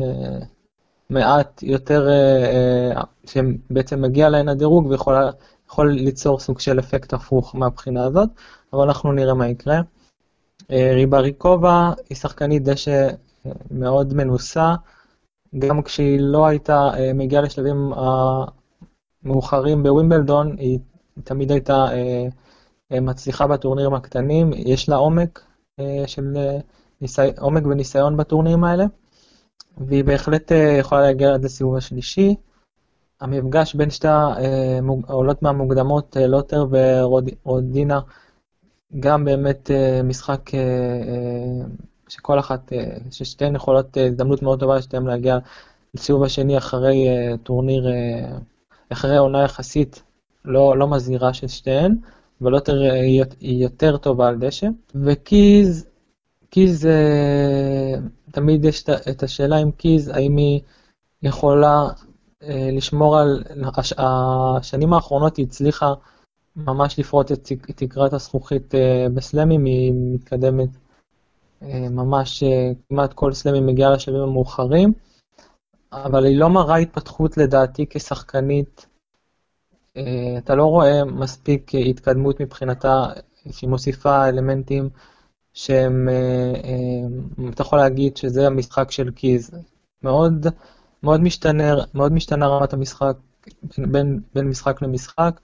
[1.09, 2.07] מעט יותר,
[3.25, 8.29] שבעצם מגיע להן הדירוג ויכול ליצור סוג של אפקט הפוך מהבחינה הזאת,
[8.73, 9.81] אבל אנחנו נראה מה יקרה.
[10.71, 13.09] ריבריקובה היא שחקנית דשא
[13.71, 14.75] מאוד מנוסה.
[15.59, 17.91] גם כשהיא לא הייתה אה, מגיעה לשלבים
[19.25, 20.79] המאוחרים בווימבלדון, היא
[21.23, 22.27] תמיד הייתה אה,
[22.91, 25.43] אה, מצליחה בטורנירים הקטנים, יש לה עומק
[26.07, 26.37] של
[27.01, 27.21] ניסי...
[27.39, 28.85] עומק וניסיון בטורנירים האלה,
[29.77, 32.35] והיא בהחלט יכולה להגיע עד לסיבוב השלישי.
[33.21, 34.07] המפגש בין שתי
[35.07, 37.99] העולות מהמוקדמות, לוטנר ורודינה,
[38.99, 39.71] גם באמת
[40.03, 40.49] משחק
[42.09, 45.37] שכל אחת, אה, ששתיהן יכולות, אה, הזדמנות מאוד טובה לשתיהן להגיע
[45.93, 47.87] לסיבוב השני אחרי אה, טורניר,
[48.89, 50.03] אחרי עונה יחסית
[50.45, 51.95] לא, לא מזהירה של שתיהן,
[52.41, 52.81] אבל יותר,
[53.39, 54.67] היא יותר טובה על דשא.
[54.95, 55.85] וקיז,
[56.49, 56.87] קיז,
[58.31, 60.61] תמיד יש את השאלה עם קיז, האם היא
[61.23, 61.87] יכולה
[62.47, 63.43] לשמור על,
[63.97, 65.93] השנים האחרונות היא הצליחה
[66.55, 68.73] ממש לפרוט את תקרת הזכוכית
[69.13, 70.69] בסלאמים, היא מתקדמת
[71.61, 74.93] אה, ממש אה, כמעט כל סלמי מגיעה לשלבים המאוחרים,
[76.03, 78.85] אבל היא לא מראה התפתחות לדעתי כשחקנית.
[79.97, 83.05] אה, אתה לא רואה מספיק התקדמות מבחינתה,
[83.51, 84.89] שהיא מוסיפה אלמנטים
[85.53, 86.09] שהם,
[87.49, 89.51] אתה יכול להגיד שזה המשחק של קיז.
[90.03, 90.47] מאוד,
[91.03, 93.17] מאוד משתנה, מאוד משתנה רמת המשחק
[93.77, 95.39] בין, בין משחק למשחק.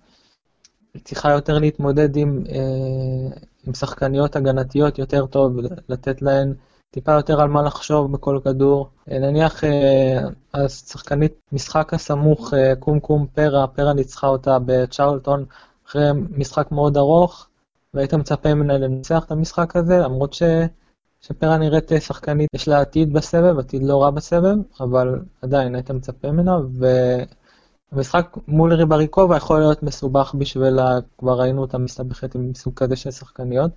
[0.93, 3.37] היא צריכה יותר להתמודד עם, אה,
[3.67, 5.57] עם שחקניות הגנתיות יותר טוב,
[5.89, 6.53] לתת להן
[6.91, 8.89] טיפה יותר על מה לחשוב בכל כדור.
[9.11, 10.19] אה, נניח אה,
[10.53, 15.45] השחקנית משחק הסמוך, אה, קום קום פרה, פרה ניצחה אותה בצ'רלטון
[15.87, 16.03] אחרי
[16.37, 17.47] משחק מאוד ארוך,
[17.93, 20.43] והיית מצפה ממנה לנצח את המשחק הזה, למרות ש...
[21.21, 26.31] שפרה נראית שחקנית, יש לה עתיד בסבב, עתיד לא רע בסבב, אבל עדיין היית מצפה
[26.31, 26.85] ממנה, ו...
[27.91, 33.11] המשחק מול ריבריקובה יכול להיות מסובך בשבילה, כבר ראינו אותה מסתבכת עם סוג כזה של
[33.11, 33.71] שחקניות.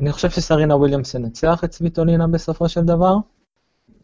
[0.00, 3.14] אני חושב שסרינה וויליאמס ינצח את סוויטולינה בסופו של דבר.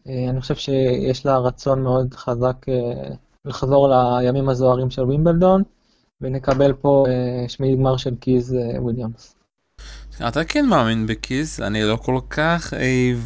[0.07, 3.89] אה, אני חושב שיש לה רצון מאוד חזק אה, לחזור
[4.21, 5.63] לימים הזוהרים של וימבלדון,
[6.21, 9.35] ונקבל פה אה, שמי גמר של קיז וויליאמס.
[10.27, 12.73] אתה כן מאמין בקיז, אני לא כל כך,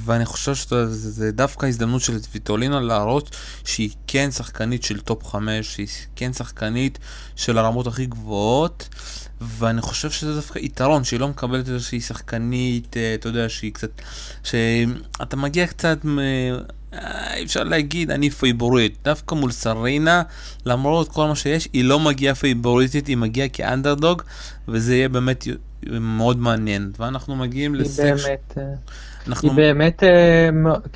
[0.06, 5.88] ואני חושב שזה דווקא הזדמנות של סביטולינה להראות שהיא כן שחקנית של טופ 5, שהיא
[6.16, 7.00] כן שחקנית
[7.36, 8.90] של הרמות הכי גבוהות,
[9.41, 13.89] ואני חושב שזה דווקא יתרון, שהיא לא מקבלת איזושהי שחקנית, אה, אתה יודע, שהיא קצת,
[14.43, 15.97] שאתה מגיע קצת
[16.93, 20.23] אה, אפשר להגיד אני פייבוריט, דווקא מול סרינה,
[20.65, 24.21] למרות כל מה שיש, היא לא מגיעה פייבוריטית, היא מגיעה כאנדרדוג,
[24.67, 25.45] וזה יהיה באמת
[25.91, 26.91] מאוד מעניין.
[26.99, 28.30] ואנחנו מגיעים ל section...
[28.58, 28.63] אה,
[29.28, 29.49] אנחנו...
[29.49, 30.04] היא באמת,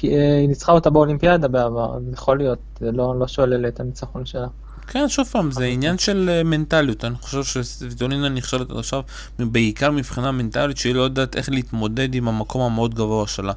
[0.02, 4.48] היא ניצחה אותה באולימפיאדה בעבר, אז יכול להיות, לא, לא שולל את הניצחון שלה.
[4.88, 7.06] כן, שוב פעם, זה עניין של אה, מנטליות.
[7.06, 9.02] אני חושב שסביטולינה נכשלת עד עכשיו
[9.40, 13.54] בעיקר מבחינה מנטלית, שהיא לא יודעת איך להתמודד עם המקום המאוד גבוה שלה.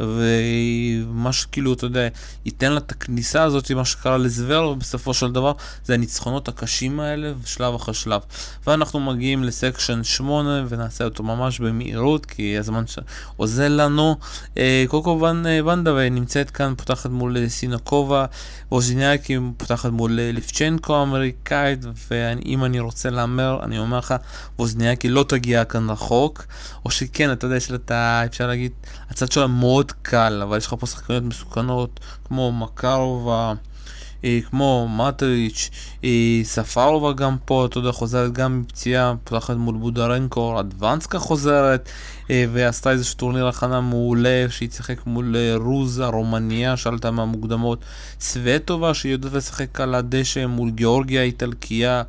[0.00, 2.08] ומה שכאילו, אתה יודע,
[2.44, 5.52] ייתן לה את הכניסה הזאת, מה שקרה לזוור, בסופו של דבר,
[5.84, 8.20] זה הניצחונות הקשים האלה, שלב אחרי שלב.
[8.66, 14.16] ואנחנו מגיעים לסקשן 8, ונעשה אותו ממש במהירות, כי הזמן שעוזר לנו.
[14.58, 15.20] אה, קוקו
[15.66, 18.26] ונדה נמצאת כאן, פותחת מול סינקובה,
[18.72, 24.14] ווז'יניאקי פותחת מול ליפצ'נקו האמריקאית, ואם אני רוצה להמר, אני אומר לך,
[24.58, 26.46] ווז'יניאקי לא תגיע כאן רחוק,
[26.84, 28.22] או שכן, אתה יודע, יש לה את ה...
[28.26, 28.72] אפשר להגיד,
[29.10, 29.85] הצד שלה מאוד...
[29.86, 33.54] מאוד קל, אבל יש לך פה שחקניות מסוכנות כמו מקרובה,
[34.24, 35.70] אה, כמו מטריץ',
[36.04, 41.88] אה, ספרova גם פה, אתה יודע, חוזרת גם מפציעה, פותחת מול בודרנקו, אדוונסקה חוזרת,
[42.30, 47.78] אה, ועשתה איזשהו טורניר הכנה מעולה, שהיא תשחק מול רוז, הרומניה, שאלת מהמוקדמות,
[48.20, 52.02] סווטובה, שהיא יודעת לשחק על הדשא מול גיאורגיה האיטלקייה.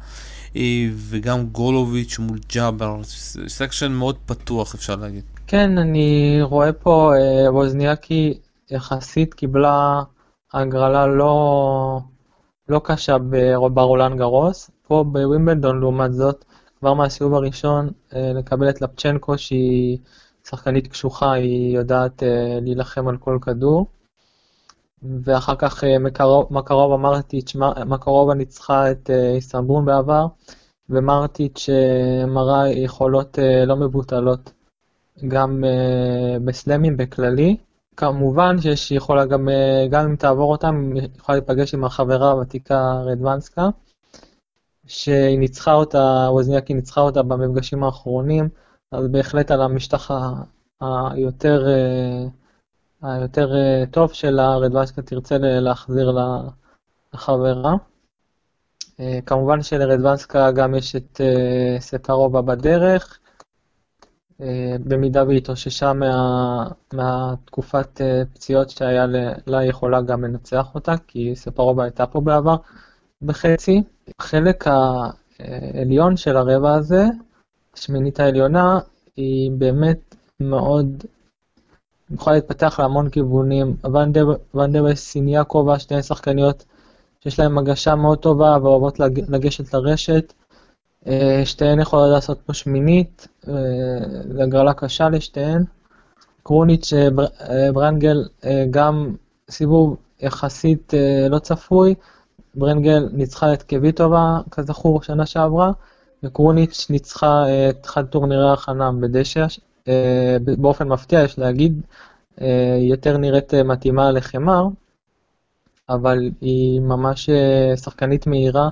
[1.10, 3.02] וגם גולוביץ' מול ג'אבר,
[3.48, 5.37] section מאוד פתוח אפשר להגיד.
[5.50, 8.40] כן, אני רואה פה אה, ווזניאקי
[8.72, 10.04] יחסית קיבלה
[10.54, 12.00] הגרלה לא,
[12.70, 13.18] לא קשה
[13.74, 14.72] ברולאן גארוס.
[14.88, 16.46] פה בווימבלדון לעומת זאת,
[16.80, 19.98] כבר מהסיבוב הראשון אה, לקבל את לפצ'נקו שהיא
[20.48, 23.88] שחקנית קשוחה, היא יודעת אה, להילחם על כל כדור.
[25.24, 25.84] ואחר כך
[26.50, 27.56] מקרוב מרטיץ',
[27.86, 30.26] מקרובה ניצחה את איסטנבול בעבר,
[30.90, 31.70] ומרטיץ'
[32.28, 34.52] מראה יכולות לא מבוטלות
[35.28, 37.58] גם uh, בסלאמים בכללי.
[37.98, 43.70] כמובן שיש יכולה גם, uh, גם אם תעבור אותם, יכולה להיפגש עם החברה הוותיקה רדוונסקה,
[44.88, 48.50] שהיא ניצחה אותה, ווזניאקי ניצחה אותה במפגשים האחרונים,
[48.92, 50.12] אז בהחלט על המשטח
[50.82, 52.30] היותר, uh,
[53.02, 53.52] היותר
[53.92, 56.18] טוב שלה, רדוונסקה תרצה להחזיר
[57.14, 57.74] לחברה.
[59.26, 61.22] כמובן שלרדוונסקה גם יש את
[61.80, 63.27] סטרובה בדרך, אה,
[64.84, 69.06] במידה והיא התאוששה מה, מהתקופת אה, פציעות שהיה
[69.48, 72.56] לה יכולה גם לנצח אותה, כי ספרובה הייתה פה בעבר
[73.22, 73.84] בחצי.
[74.20, 74.66] החלק
[75.40, 77.06] העליון של הרבע הזה,
[77.74, 78.80] השמינית העליונה,
[79.16, 81.06] היא באמת מאוד,
[82.12, 83.76] יכולה להתפתח להמון כיוונים.
[84.54, 86.66] ואנדר וסיניאקובה, שתי שחקניות
[87.24, 90.34] שיש להן הגשה מאוד טובה ואוהבות לגשת לרשת.
[91.08, 93.54] אה, שתיהן יכולות לעשות פה שמינית, אה,
[94.34, 95.64] זו הגרלה קשה לשתיהן.
[96.44, 98.26] קרוניץ' אה, ברנגל
[98.72, 99.16] גם
[99.50, 100.94] סיבוב יחסית
[101.30, 101.96] לא צפוי,
[102.56, 105.72] ברנגל ניצחה את קוויטובה, כזכור, שנה שעברה,
[106.24, 109.46] וקרוניץ' ניצחה את אחד טורנירי ההכנה בדשא,
[110.58, 111.82] באופן מפתיע יש להגיד,
[112.80, 114.68] יותר נראית מתאימה לחמר,
[115.90, 117.30] אבל היא ממש
[117.76, 118.70] שחקנית מהירה.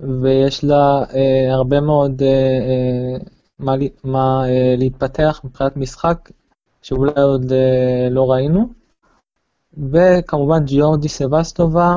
[0.00, 3.24] ויש לה אה, הרבה מאוד אה, אה,
[3.58, 3.72] מה,
[4.04, 6.30] מה אה, להתפתח מבחינת משחק,
[6.82, 8.68] שאולי עוד אה, לא ראינו.
[9.92, 11.96] וכמובן ג'יורדי סבסטובה,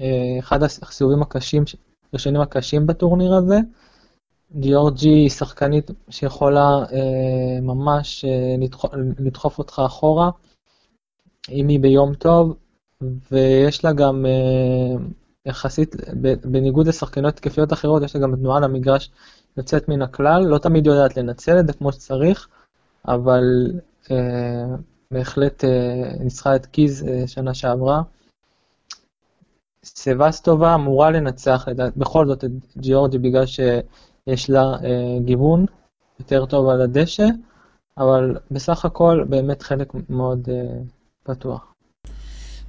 [0.00, 1.62] אה, אחד הסיבובים הקשים,
[2.12, 3.58] הראשונים הקשים בטורניר הזה.
[4.56, 10.30] גיאורג'י היא שחקנית שיכולה אה, ממש אה, לדחוף, לדחוף אותך אחורה,
[11.50, 12.54] אם היא ביום טוב,
[13.30, 14.96] ויש לה גם אה,
[15.46, 15.96] יחסית,
[16.44, 19.10] בניגוד לשחקניות תקפיות אחרות, יש לה גם תנועה למגרש
[19.56, 22.48] יוצאת מן הכלל, לא תמיד יודעת לנצל את זה כמו שצריך,
[23.08, 23.42] אבל
[24.10, 24.64] אה,
[25.10, 28.02] בהחלט אה, ניצחה את קיז אה, שנה שעברה.
[29.84, 35.66] סבסטובה אמורה לנצח בכל זאת את ג'יורדי בגלל שיש לה אה, גיוון
[36.18, 37.26] יותר טוב על הדשא,
[37.98, 40.78] אבל בסך הכל באמת חלק מאוד אה,
[41.22, 41.71] פתוח.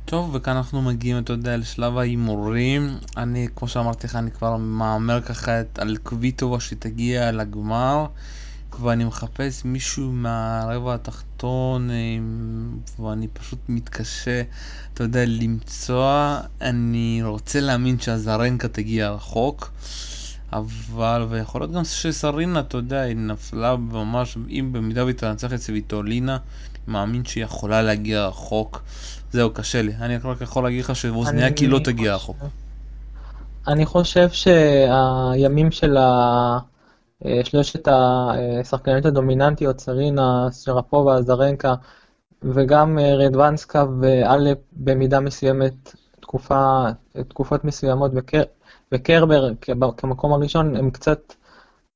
[0.06, 2.98] טוב, וכאן אנחנו מגיעים, אתה יודע, לשלב ההימורים.
[3.18, 8.06] אני, כמו שאמרתי לך, אני כבר מהמר ככה את על קוויטובה שתגיע לגמר,
[8.82, 11.90] ואני מחפש מישהו מהרבע התחתון,
[13.00, 14.42] ואני פשוט מתקשה,
[14.94, 16.36] אתה יודע, למצוא.
[16.62, 19.72] אני רוצה להאמין שהזרנקה תגיע רחוק.
[20.54, 25.62] אבל, ויכול להיות גם שסרינה, אתה יודע, היא נפלה ממש, אם במידה והיא תנצח את
[25.62, 26.38] סביטולינה,
[26.88, 28.84] מאמין שהיא יכולה להגיע רחוק.
[29.34, 29.94] זהו, קשה לי.
[30.02, 32.38] אני רק יכול להגיד לך שווזניאקי לא תגיע רחוק.
[33.68, 36.60] אני חושב שהימים של אה,
[37.44, 41.74] שלושת השחקניות הדומיננטיות, סרינה, שרפובה, זרנקה,
[42.42, 46.84] וגם אה, רדוונסקה ואלפ במידה מסוימת, תקופה,
[47.28, 48.12] תקופות מסוימות,
[48.92, 49.50] וקרבר
[49.98, 51.34] כמקום הראשון, הם קצת,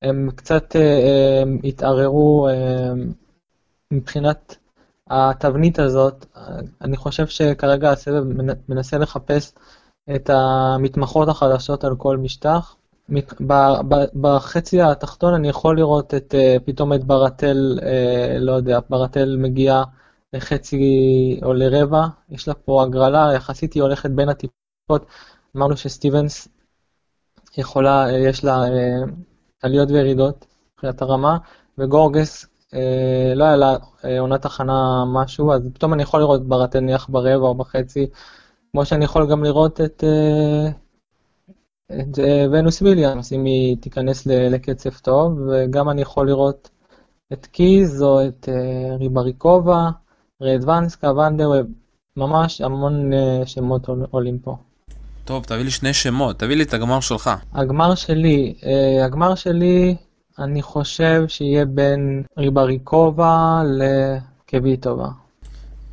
[0.02, 2.48] הם קצת אה, התערערו
[3.92, 4.56] מבחינת
[5.10, 6.26] התבנית הזאת,
[6.82, 8.24] אני חושב שכרגע הסבב
[8.70, 9.54] מנסה לחפש
[10.16, 12.76] את המתמחות החדשות על כל משטח.
[14.22, 19.84] בחצי התחתון אני יכול לראות את, אה, פתאום את ברטל, אה, לא יודע, ברטל מגיעה
[20.34, 25.06] לחצי או לרבע, יש לה פה הגרלה, יחסית היא הולכת בין הטיפות.
[25.58, 26.48] אמרנו שסטיבנס
[27.58, 28.64] יכולה, אה, יש לה
[29.64, 31.38] עליות וירידות מבחינת הרמה,
[31.78, 36.80] וגורגס אה, לא היה לה אה, עונת הכנה משהו, אז פתאום אני יכול לראות ברטל
[36.80, 38.08] נניח ברבע או בחצי,
[38.72, 40.70] כמו שאני יכול גם לראות את, אה,
[42.00, 46.70] את אה, ונוס וויליאמס, אם היא תיכנס ל- לקצב טוב, וגם אני יכול לראות
[47.34, 49.90] את קיז או את אה, ריבריקובה,
[50.42, 51.68] רדוונסקה, ואנדרווב,
[52.18, 54.56] ממש המון אה, שמות עול- עולים פה.
[55.26, 57.30] טוב, תביא לי שני שמות, תביא לי את הגמר שלך.
[57.54, 58.56] הגמר שלי,
[59.06, 59.96] הגמר שלי,
[60.40, 65.08] אני חושב שיהיה בין ריבריקובה לקוויטובה.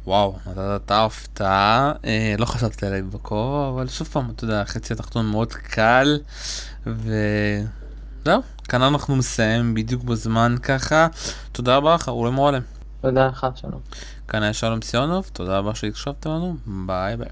[0.07, 4.93] וואו, נתת את ההפתעה, אה, לא חשבתי עליי בכובע, אבל שוב פעם, אתה יודע, החצי
[4.93, 6.19] התחתון מאוד קל,
[6.87, 11.07] וזהו, כאן אנחנו נסיים בדיוק בזמן ככה.
[11.53, 12.63] תודה רבה לך, אורי מועלם.
[13.01, 13.81] תודה לך, שלום.
[14.29, 17.29] כאן היה שלום סיונוב, תודה רבה שהקשבתם לנו, ביי ביי.